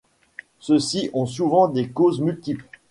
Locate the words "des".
1.67-1.89